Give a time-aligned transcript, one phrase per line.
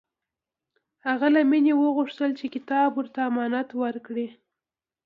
[1.07, 4.27] هغه له مینې وغوښتل چې کتاب ورته امانت ورکړي